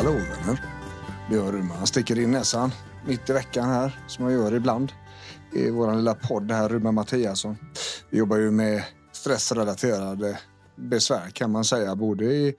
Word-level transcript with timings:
Hallå 0.00 0.12
vänner. 0.12 0.64
Björn 1.30 1.52
Rudman 1.52 1.86
sticker 1.86 2.18
in 2.18 2.30
näsan 2.30 2.70
mitt 3.06 3.30
i 3.30 3.32
veckan 3.32 3.68
här 3.68 4.00
som 4.06 4.24
jag 4.24 4.32
gör 4.32 4.54
ibland 4.54 4.92
i 5.54 5.70
vår 5.70 5.94
lilla 5.94 6.14
podd 6.14 6.50
här, 6.50 6.68
Rudman 6.68 6.94
Mattiasson. 6.94 7.56
Vi 8.10 8.18
jobbar 8.18 8.36
ju 8.36 8.50
med 8.50 8.84
stressrelaterade 9.12 10.38
besvär 10.76 11.30
kan 11.30 11.50
man 11.50 11.64
säga, 11.64 11.96
både 11.96 12.24
i 12.24 12.54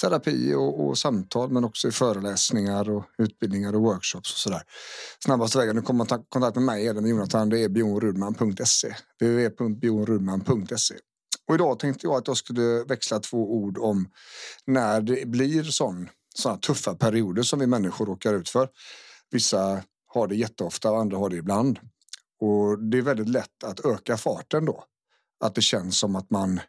terapi 0.00 0.54
och, 0.54 0.86
och, 0.86 0.98
samtal 0.98 1.50
men 1.50 1.64
också 1.64 1.88
i 1.88 1.92
föreläsningar 1.92 2.90
och 2.90 3.04
utbildningar 3.18 3.74
och 3.74 3.82
workshops 3.82 4.32
och 4.32 4.38
sådär. 4.38 4.62
Snabbaste 5.24 5.58
vägen 5.58 5.78
att 5.78 5.84
komma 5.84 6.04
i 6.04 6.08
kontakt 6.28 6.56
med 6.56 6.64
mig 6.64 6.88
eller 6.88 7.00
med 7.00 7.10
Jonathan 7.10 7.48
det 7.48 7.64
är 7.64 7.68
bjornrudman.se 7.68 8.94
www.bjornrudman.se 9.20 10.94
och 11.48 11.54
idag 11.54 11.78
tänkte 11.78 12.06
jag 12.06 12.16
att 12.16 12.28
jag 12.28 12.36
skulle 12.36 12.84
växla 12.84 13.18
två 13.18 13.54
ord 13.54 13.78
om 13.78 14.08
när 14.66 15.00
det 15.00 15.28
blir 15.28 15.62
sån, 15.62 16.08
såna 16.38 16.56
tuffa 16.56 16.94
perioder 16.94 17.42
som 17.42 17.58
vi 17.58 17.66
människor 17.66 18.06
råkar 18.06 18.34
ut 18.34 18.48
för. 18.48 18.68
Vissa 19.30 19.82
har 20.06 20.26
det 20.26 20.36
jätteofta 20.36 20.90
och 20.90 21.00
andra 21.00 21.16
har 21.16 21.30
det 21.30 21.36
ibland. 21.36 21.78
Och 22.40 22.78
det 22.78 22.98
är 22.98 23.02
väldigt 23.02 23.28
lätt 23.28 23.64
att 23.64 23.80
öka 23.80 24.16
farten 24.16 24.64
då. 24.64 24.84
Att 25.44 25.54
det 25.54 25.62
känns 25.62 25.98
som 25.98 26.16
att 26.16 26.30
man 26.30 26.60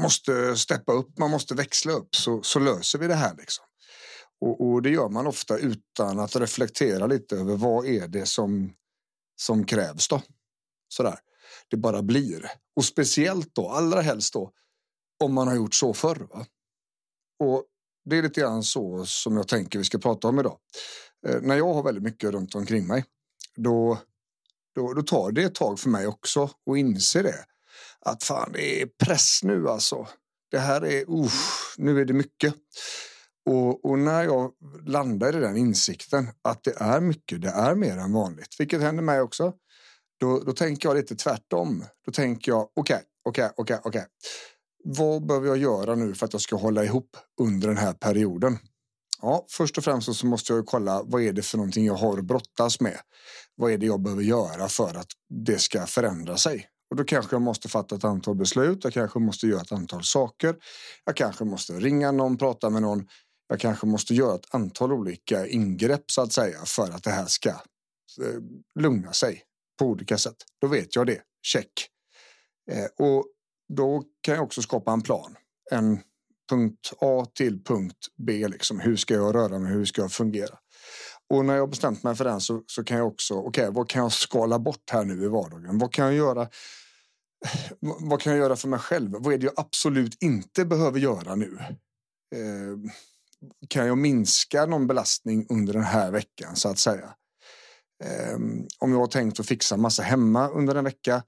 måste 0.00 0.56
steppa 0.56 0.92
upp, 0.92 1.18
man 1.18 1.30
måste 1.30 1.54
växla 1.54 1.92
upp 1.92 2.14
så, 2.16 2.42
så 2.42 2.58
löser 2.58 2.98
vi 2.98 3.06
det 3.06 3.14
här. 3.14 3.34
Liksom. 3.36 3.64
Och, 4.40 4.60
och, 4.60 4.82
det 4.82 4.90
gör 4.90 5.08
man 5.08 5.26
ofta 5.26 5.58
utan 5.58 6.18
att 6.18 6.36
reflektera 6.36 7.06
lite 7.06 7.36
över 7.36 7.56
vad 7.56 7.86
är 7.86 8.08
det 8.08 8.26
som, 8.26 8.72
som 9.36 9.66
krävs 9.66 10.08
då. 10.08 10.22
Sådär. 10.88 11.18
Det 11.70 11.76
bara 11.76 12.02
blir. 12.02 12.50
Och 12.76 12.84
speciellt 12.84 13.54
då, 13.54 13.68
allra 13.68 14.00
helst 14.00 14.32
då, 14.32 14.52
om 15.24 15.34
man 15.34 15.48
har 15.48 15.54
gjort 15.54 15.74
så 15.74 15.94
förr. 15.94 16.26
Va? 16.30 16.46
Och 17.38 17.64
det 18.04 18.18
är 18.18 18.22
lite 18.22 18.40
grann 18.40 18.62
så 18.62 19.06
som 19.06 19.36
jag 19.36 19.48
tänker 19.48 19.78
vi 19.78 19.84
ska 19.84 19.98
prata 19.98 20.28
om 20.28 20.38
idag. 20.38 20.58
Eh, 21.26 21.40
när 21.40 21.56
jag 21.56 21.74
har 21.74 21.82
väldigt 21.82 22.04
mycket 22.04 22.30
runt 22.30 22.54
omkring 22.54 22.86
mig, 22.86 23.04
då, 23.56 23.98
då, 24.74 24.92
då 24.92 25.02
tar 25.02 25.32
det 25.32 25.42
ett 25.42 25.54
tag 25.54 25.80
för 25.80 25.88
mig 25.88 26.06
också 26.06 26.42
att 26.42 26.76
inse 26.76 27.22
det 27.22 27.44
att 28.04 28.24
fan, 28.24 28.52
det 28.52 28.82
är 28.82 28.86
press 29.04 29.40
nu 29.42 29.68
alltså. 29.68 30.08
Det 30.50 30.58
här 30.58 30.84
är, 30.84 31.00
uh, 31.00 31.32
nu 31.76 32.00
är 32.00 32.04
det 32.04 32.12
mycket. 32.12 32.54
Och, 33.46 33.84
och, 33.84 33.98
när 33.98 34.24
jag 34.24 34.52
landar 34.86 35.36
i 35.36 35.40
den 35.40 35.56
insikten 35.56 36.28
att 36.42 36.64
det 36.64 36.74
är 36.76 37.00
mycket, 37.00 37.42
det 37.42 37.48
är 37.48 37.74
mer 37.74 37.96
än 37.96 38.12
vanligt, 38.12 38.56
vilket 38.58 38.80
händer 38.80 39.02
mig 39.02 39.20
också. 39.20 39.52
Då, 40.20 40.40
då 40.40 40.52
tänker 40.52 40.88
jag 40.88 40.96
lite 40.96 41.16
tvärtom. 41.16 41.84
Då 42.06 42.12
tänker 42.12 42.52
jag, 42.52 42.68
okej, 42.76 42.80
okay, 42.84 43.04
okej, 43.24 43.44
okay, 43.44 43.54
okej, 43.56 43.76
okay, 43.76 44.00
okej. 44.00 44.06
Vad 44.84 45.26
behöver 45.26 45.48
jag 45.48 45.56
göra 45.56 45.94
nu 45.94 46.14
för 46.14 46.26
att 46.26 46.32
jag 46.32 46.42
ska 46.42 46.56
hålla 46.56 46.84
ihop 46.84 47.16
under 47.40 47.68
den 47.68 47.76
här 47.76 47.92
perioden? 47.92 48.58
Ja, 49.22 49.46
först 49.50 49.78
och 49.78 49.84
främst 49.84 50.16
så 50.16 50.26
måste 50.26 50.52
jag 50.52 50.66
kolla 50.66 51.02
vad 51.04 51.22
är 51.22 51.32
det 51.32 51.42
för 51.42 51.56
någonting 51.58 51.86
jag 51.86 51.94
har 51.94 52.18
att 52.18 52.24
brottas 52.24 52.80
med? 52.80 52.98
Vad 53.56 53.72
är 53.72 53.78
det 53.78 53.86
jag 53.86 54.02
behöver 54.02 54.22
göra 54.22 54.68
för 54.68 54.94
att 54.94 55.08
det 55.28 55.58
ska 55.58 55.86
förändra 55.86 56.36
sig? 56.36 56.68
Och 56.90 56.96
då 56.96 57.04
kanske 57.04 57.34
jag 57.34 57.42
måste 57.42 57.68
fatta 57.68 57.96
ett 57.96 58.04
antal 58.04 58.34
beslut. 58.34 58.84
Jag 58.84 58.92
kanske 58.92 59.18
måste 59.18 59.46
göra 59.46 59.60
ett 59.60 59.72
antal 59.72 60.04
saker. 60.04 60.56
Jag 61.04 61.16
kanske 61.16 61.44
måste 61.44 61.72
ringa 61.72 62.12
någon, 62.12 62.36
prata 62.36 62.70
med 62.70 62.82
någon. 62.82 63.06
Jag 63.48 63.60
kanske 63.60 63.86
måste 63.86 64.14
göra 64.14 64.34
ett 64.34 64.54
antal 64.54 64.92
olika 64.92 65.46
ingrepp 65.46 66.10
så 66.10 66.22
att 66.22 66.32
säga 66.32 66.58
för 66.64 66.90
att 66.90 67.02
det 67.02 67.10
här 67.10 67.26
ska 67.26 67.50
eh, 67.50 67.56
lugna 68.80 69.12
sig 69.12 69.42
på 69.78 69.86
olika 69.86 70.18
sätt. 70.18 70.36
Då 70.60 70.66
vet 70.66 70.96
jag 70.96 71.06
det. 71.06 71.20
Check. 71.42 71.88
Eh, 72.70 73.06
och 73.06 73.24
då 73.68 74.02
kan 74.20 74.34
jag 74.34 74.44
också 74.44 74.62
skapa 74.62 74.92
en 74.92 75.02
plan. 75.02 75.36
En 75.70 76.00
punkt 76.50 76.92
A 77.00 77.26
till 77.34 77.64
punkt 77.64 78.06
B. 78.26 78.48
Liksom. 78.48 78.80
Hur 78.80 78.96
ska 78.96 79.14
jag 79.14 79.34
röra 79.34 79.58
mig? 79.58 79.72
Hur 79.72 79.84
ska 79.84 80.02
jag 80.02 80.12
fungera? 80.12 80.58
Och 81.30 81.44
när 81.44 81.56
jag 81.56 81.70
bestämt 81.70 82.02
mig 82.02 82.14
för 82.14 82.24
den 82.24 82.40
så, 82.40 82.62
så 82.66 82.84
kan 82.84 82.96
jag 82.96 83.06
också, 83.06 83.34
okej, 83.34 83.48
okay, 83.48 83.74
vad 83.74 83.88
kan 83.88 84.02
jag 84.02 84.12
skala 84.12 84.58
bort 84.58 84.90
här 84.90 85.04
nu 85.04 85.24
i 85.24 85.28
vardagen? 85.28 85.78
Vad 85.78 85.92
kan 85.92 86.04
jag 86.04 86.14
göra? 86.14 86.48
Vad 87.80 88.20
kan 88.20 88.32
jag 88.32 88.38
göra 88.38 88.56
för 88.56 88.68
mig 88.68 88.78
själv? 88.78 89.10
Vad 89.12 89.34
är 89.34 89.38
det 89.38 89.44
jag 89.44 89.54
absolut 89.56 90.22
inte 90.22 90.64
behöver 90.64 91.00
göra 91.00 91.34
nu? 91.34 91.58
Eh, 92.34 92.90
kan 93.68 93.86
jag 93.86 93.98
minska 93.98 94.66
någon 94.66 94.86
belastning 94.86 95.46
under 95.48 95.72
den 95.72 95.82
här 95.82 96.10
veckan 96.10 96.56
så 96.56 96.68
att 96.68 96.78
säga? 96.78 97.14
Eh, 98.04 98.38
om 98.78 98.92
jag 98.92 98.98
har 98.98 99.06
tänkt 99.06 99.40
att 99.40 99.46
fixa 99.46 99.76
massa 99.76 100.02
hemma 100.02 100.48
under 100.48 100.74
en 100.74 100.84
vecka 100.84 101.22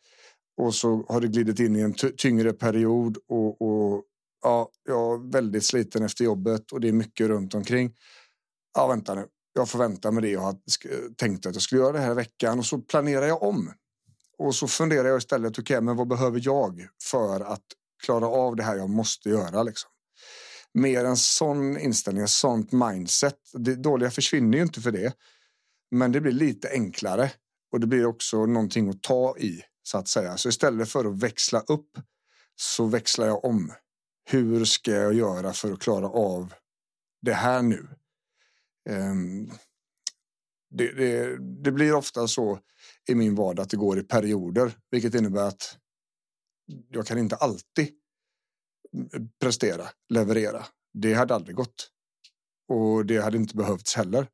och 0.57 0.75
så 0.75 1.07
har 1.09 1.21
det 1.21 1.29
glidit 1.29 1.61
in 1.61 1.77
i 1.77 1.81
en 1.81 1.95
tyngre 1.95 2.53
period 2.53 3.19
och, 3.29 3.63
och 3.63 4.05
ja, 4.43 4.71
jag 4.85 5.15
är 5.15 5.33
väldigt 5.33 5.65
sliten 5.65 6.03
efter 6.03 6.25
jobbet 6.25 6.73
och 6.73 6.81
det 6.81 6.89
är 6.89 6.93
mycket 6.93 7.29
runt 7.29 7.55
omkring. 7.55 7.95
Ja, 8.75 8.87
vänta 8.87 9.15
nu 9.15 9.27
jag 9.57 9.69
får 9.69 9.79
vänta 9.79 10.11
med 10.11 10.23
det 10.23 10.31
jag 10.31 10.57
tänkte 10.65 11.15
tänkt 11.17 11.47
att 11.47 11.55
jag 11.55 11.63
skulle 11.63 11.81
göra 11.81 11.93
det 11.93 11.99
här 11.99 12.15
veckan 12.15 12.59
och 12.59 12.67
så 12.67 12.79
planerar 12.79 13.27
jag 13.27 13.43
om. 13.43 13.73
Och 14.39 14.55
så 14.55 14.69
funderar 14.69 15.09
jag 15.09 15.19
istället, 15.19 15.59
okej, 15.59 15.63
okay, 15.63 15.81
men 15.81 15.97
vad 15.97 16.09
behöver 16.09 16.41
jag 16.43 16.89
för 17.03 17.41
att 17.41 17.63
klara 18.05 18.27
av 18.27 18.57
det 18.57 18.63
här 18.63 18.77
jag 18.77 18.91
måste 18.91 19.29
göra 19.29 19.63
liksom? 19.63 19.91
Mer 20.75 21.05
en 21.05 21.17
sån 21.17 21.79
inställning, 21.79 22.25
ett 22.25 22.31
sånt 22.31 22.73
mindset. 22.73 23.39
Det 23.53 23.75
dåliga 23.75 24.11
försvinner 24.11 24.59
ju 24.59 24.65
inte 24.65 24.81
för 24.81 24.91
det, 24.91 25.13
men 25.91 26.13
det 26.13 26.21
blir 26.21 26.33
lite 26.33 26.69
enklare 26.71 27.31
och 27.73 27.81
det 27.81 27.87
blir 27.87 28.07
också 28.07 28.47
någonting 28.47 28.89
att 28.89 29.03
ta 29.03 29.39
i 29.39 29.63
så 29.87 29.99
att 29.99 30.09
säga. 30.09 30.37
Så 30.37 30.49
istället 30.49 30.89
för 30.89 31.05
att 31.05 31.19
växla 31.19 31.61
upp 31.61 31.99
så 32.57 32.87
växlar 32.87 33.27
jag 33.27 33.45
om. 33.45 33.73
Hur 34.31 34.65
ska 34.65 34.91
jag 34.91 35.15
göra 35.15 35.53
för 35.53 35.73
att 35.73 35.81
klara 35.81 36.09
av 36.09 36.55
det 37.23 37.33
här 37.33 37.63
nu? 37.63 37.89
Ehm, 38.89 39.51
det, 40.71 40.93
det, 40.93 41.39
det, 41.63 41.73
blir 41.73 41.95
ofta 41.95 42.29
så 42.29 42.59
i 43.09 43.15
min 43.15 43.35
vardag 43.35 43.63
att 43.63 43.71
det 43.71 43.77
går 43.77 43.99
i 43.99 44.03
perioder, 44.03 44.79
vilket 44.91 45.15
innebär 45.15 45.49
att 45.49 45.79
jag 46.89 47.07
kan 47.07 47.19
inte 47.19 47.37
alltid 47.37 47.89
prestera, 49.41 49.89
leverera. 50.09 50.67
Det 50.93 51.15
hade 51.15 51.35
aldrig 51.35 51.57
gått. 51.57 51.91
Och 52.69 53.07
det 53.07 53.19
hade 53.19 53.37
inte 53.37 53.57
behövts 53.57 53.95
heller. 53.95 54.29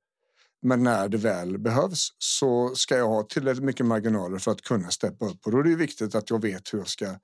Men 0.63 0.83
när 0.83 1.09
det 1.09 1.17
väl 1.17 1.59
behövs 1.59 2.09
så 2.19 2.75
ska 2.75 2.97
jag 2.97 3.09
ha 3.09 3.23
tillräckligt 3.23 3.65
mycket 3.65 3.87
marginaler 3.87 4.39
för 4.39 4.51
att 4.51 4.63
kunna 4.63 4.91
steppa 4.91 5.27
upp. 5.27 5.47
Och 5.47 5.53
då 5.53 5.59
är 5.59 5.63
det 5.63 5.77
viktigt 5.77 6.15
att 6.15 6.31
jag 6.31 6.43
vet 6.43 6.75
hur 6.75 6.79
jag 6.79 6.89
ska 6.89 7.19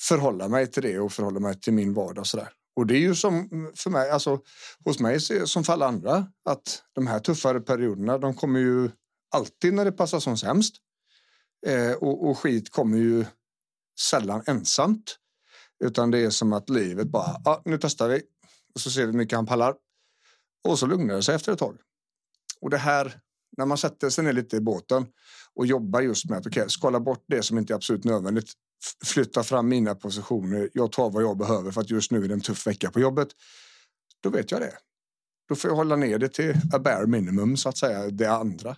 förhålla 0.00 0.48
mig 0.48 0.66
till 0.66 0.82
det 0.82 0.98
och 0.98 1.12
förhålla 1.12 1.40
mig 1.40 1.60
till 1.60 1.72
min 1.72 1.94
vardag. 1.94 2.26
Sådär. 2.26 2.48
Och 2.76 2.86
det 2.86 2.94
är 2.94 3.00
ju 3.00 3.14
som 3.14 3.48
för 3.76 3.90
mig, 3.90 4.10
alltså 4.10 4.40
hos 4.84 5.00
mig 5.00 5.20
som 5.20 5.64
för 5.64 5.72
alla 5.72 5.86
andra, 5.86 6.26
att 6.44 6.82
de 6.92 7.06
här 7.06 7.18
tuffare 7.18 7.60
perioderna, 7.60 8.18
de 8.18 8.34
kommer 8.34 8.60
ju 8.60 8.90
alltid 9.34 9.74
när 9.74 9.84
det 9.84 9.92
passar 9.92 10.20
som 10.20 10.36
sämst. 10.36 10.74
Eh, 11.66 11.92
och, 11.92 12.28
och, 12.28 12.38
skit 12.38 12.72
kommer 12.72 12.98
ju 12.98 13.24
sällan 14.00 14.42
ensamt. 14.46 15.18
Utan 15.84 16.10
det 16.10 16.18
är 16.18 16.30
som 16.30 16.52
att 16.52 16.70
livet 16.70 17.06
bara, 17.06 17.40
ja, 17.44 17.62
nu 17.64 17.78
testar 17.78 18.08
vi. 18.08 18.22
Och 18.74 18.80
så 18.80 18.90
ser 18.90 19.00
vi 19.00 19.06
hur 19.06 19.12
mycket 19.12 19.36
han 19.36 19.46
pallar. 19.46 19.74
Och 20.68 20.78
så 20.78 20.86
lugnar 20.86 21.14
det 21.14 21.22
sig 21.22 21.34
efter 21.34 21.52
ett 21.52 21.58
tag. 21.58 21.76
Och 22.64 22.70
det 22.70 22.78
här, 22.78 23.20
när 23.56 23.66
man 23.66 23.78
sätter 23.78 24.10
sig 24.10 24.24
ner 24.24 24.32
lite 24.32 24.56
i 24.56 24.60
båten 24.60 25.06
och 25.54 25.66
jobbar 25.66 26.00
just 26.00 26.30
med 26.30 26.38
att 26.38 26.46
okay, 26.46 26.68
skala 26.68 27.00
bort 27.00 27.24
det 27.28 27.42
som 27.42 27.58
inte 27.58 27.72
är 27.72 27.74
absolut 27.74 28.04
nödvändigt 28.04 28.52
flytta 29.04 29.42
fram 29.42 29.68
mina 29.68 29.94
positioner. 29.94 30.70
Jag 30.72 30.92
tar 30.92 31.10
vad 31.10 31.22
jag 31.22 31.38
behöver 31.38 31.70
för 31.70 31.80
att 31.80 31.90
just 31.90 32.10
nu 32.10 32.24
är 32.24 32.28
det 32.28 32.34
en 32.34 32.40
tuff 32.40 32.66
vecka 32.66 32.90
på 32.90 33.00
jobbet. 33.00 33.28
Då 34.22 34.30
vet 34.30 34.50
jag 34.50 34.60
det. 34.60 34.72
Då 35.48 35.54
får 35.54 35.70
jag 35.70 35.76
hålla 35.76 35.96
ner 35.96 36.18
det 36.18 36.28
till 36.28 36.54
a 36.72 36.78
bare 36.78 37.06
minimum 37.06 37.56
så 37.56 37.68
att 37.68 37.78
säga, 37.78 38.10
det 38.10 38.32
andra. 38.32 38.76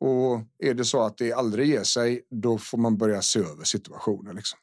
Och 0.00 0.40
är 0.58 0.74
det 0.74 0.84
så 0.84 1.02
att 1.02 1.18
det 1.18 1.32
aldrig 1.32 1.68
ger 1.68 1.84
sig, 1.84 2.26
då 2.30 2.58
får 2.58 2.78
man 2.78 2.96
börja 2.98 3.22
se 3.22 3.40
över 3.40 3.64
situationen. 3.64 4.36
Liksom. 4.36 4.58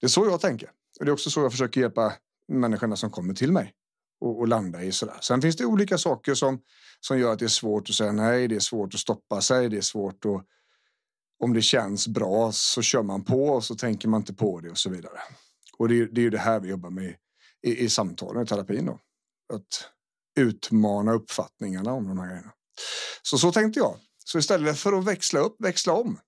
Det 0.00 0.06
är 0.06 0.08
så 0.08 0.26
jag 0.26 0.40
tänker. 0.40 0.70
Och 0.98 1.04
det 1.04 1.10
är 1.10 1.12
också 1.12 1.30
så 1.30 1.40
jag 1.40 1.52
försöker 1.52 1.80
hjälpa 1.80 2.12
människorna 2.48 2.96
som 2.96 3.10
kommer 3.10 3.34
till 3.34 3.52
mig 3.52 3.74
och, 4.20 4.38
och 4.38 4.48
landa 4.48 4.82
i 4.82 4.92
sådär. 4.92 5.18
Sen 5.20 5.42
finns 5.42 5.56
det 5.56 5.64
olika 5.64 5.98
saker 5.98 6.34
som, 6.34 6.60
som 7.00 7.18
gör 7.18 7.32
att 7.32 7.38
det 7.38 7.44
är 7.44 7.48
svårt 7.48 7.88
att 7.88 7.94
säga 7.94 8.12
nej. 8.12 8.48
Det 8.48 8.56
är 8.56 8.60
svårt 8.60 8.94
att 8.94 9.00
stoppa 9.00 9.40
sig. 9.40 9.68
Det 9.68 9.76
är 9.76 9.80
svårt 9.80 10.24
att 10.24 10.46
om 11.42 11.52
det 11.52 11.62
känns 11.62 12.08
bra 12.08 12.52
så 12.52 12.82
kör 12.82 13.02
man 13.02 13.24
på 13.24 13.44
och 13.44 13.64
så 13.64 13.74
tänker 13.74 14.08
man 14.08 14.20
inte 14.20 14.34
på 14.34 14.60
det 14.60 14.70
och 14.70 14.78
så 14.78 14.90
vidare. 14.90 15.18
Och 15.78 15.88
det, 15.88 16.06
det 16.06 16.20
är 16.20 16.22
ju 16.22 16.30
det 16.30 16.38
här 16.38 16.60
vi 16.60 16.68
jobbar 16.68 16.90
med 16.90 17.14
i, 17.62 17.84
i 17.84 17.88
samtalen 17.88 18.42
i 18.42 18.46
terapin 18.46 18.86
då. 18.86 18.98
Att 19.52 19.90
utmana 20.38 21.12
uppfattningarna 21.12 21.92
om 21.92 22.08
de 22.08 22.18
här 22.18 22.26
grejerna. 22.26 22.52
Så 23.22 23.38
så 23.38 23.52
tänkte 23.52 23.80
jag. 23.80 23.96
Så 24.24 24.38
istället 24.38 24.78
för 24.78 24.92
att 24.92 25.04
växla 25.04 25.40
upp, 25.40 25.56
växla 25.58 25.92
om 25.92 26.20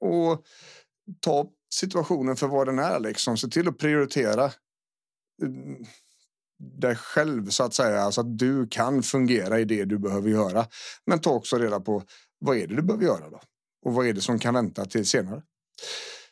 och 0.00 0.44
ta 1.20 1.46
situationen 1.74 2.36
för 2.36 2.46
vad 2.46 2.68
den 2.68 2.78
är 2.78 3.00
liksom. 3.00 3.36
Se 3.36 3.48
till 3.48 3.68
att 3.68 3.78
prioritera 3.78 4.52
mm 5.42 5.84
dig 6.62 6.96
själv 6.96 7.48
så 7.48 7.64
att 7.64 7.74
säga, 7.74 8.12
så 8.12 8.20
att 8.20 8.38
du 8.38 8.66
kan 8.66 9.02
fungera 9.02 9.60
i 9.60 9.64
det 9.64 9.84
du 9.84 9.98
behöver 9.98 10.30
göra. 10.30 10.66
Men 11.06 11.18
ta 11.18 11.30
också 11.30 11.58
reda 11.58 11.80
på 11.80 12.02
vad 12.38 12.56
är 12.56 12.66
det 12.66 12.76
du 12.76 12.82
behöver 12.82 13.04
göra 13.04 13.30
då? 13.30 13.40
Och 13.86 13.94
vad 13.94 14.06
är 14.06 14.12
det 14.12 14.20
som 14.20 14.38
kan 14.38 14.54
vänta 14.54 14.84
till 14.84 15.06
senare? 15.06 15.42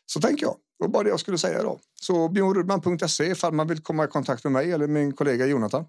Så 0.06 0.20
tänker 0.20 0.46
jag. 0.46 0.56
Det 0.78 0.84
var 0.84 0.88
bara 0.88 1.02
det 1.02 1.10
jag 1.10 1.20
skulle 1.20 1.38
säga 1.38 1.62
då. 1.62 1.80
Så 2.00 2.28
bjornrudman.se 2.28 3.24
ifall 3.24 3.52
man 3.52 3.66
vill 3.66 3.82
komma 3.82 4.04
i 4.04 4.08
kontakt 4.08 4.44
med 4.44 4.52
mig 4.52 4.72
eller 4.72 4.86
min 4.86 5.12
kollega 5.12 5.46
Jonathan. 5.46 5.84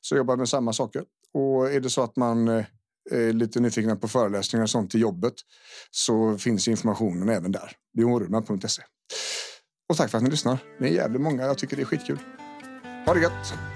Så 0.00 0.16
jobbar 0.16 0.36
med 0.36 0.48
samma 0.48 0.72
saker. 0.72 1.04
Och 1.34 1.72
är 1.72 1.80
det 1.80 1.90
så 1.90 2.02
att 2.02 2.16
man 2.16 2.48
eh, 2.48 2.64
är 3.10 3.32
lite 3.32 3.60
nyfikna 3.60 3.96
på 3.96 4.08
föreläsningar 4.08 4.62
och 4.62 4.70
sånt 4.70 4.90
till 4.90 5.00
jobbet 5.00 5.34
så 5.90 6.38
finns 6.38 6.68
informationen 6.68 7.28
även 7.28 7.52
där. 7.52 7.72
bjornrudman.se. 7.96 8.82
Och 9.88 9.96
tack 9.96 10.10
för 10.10 10.18
att 10.18 10.24
ni 10.24 10.30
lyssnar. 10.30 10.58
Ni 10.80 10.88
är 10.88 10.92
jävligt 10.92 11.22
många. 11.22 11.42
Jag 11.42 11.58
tycker 11.58 11.76
det 11.76 11.82
är 11.82 11.86
skitkul. 11.86 12.18
Ha 13.06 13.14
det 13.14 13.20
gött. 13.20 13.75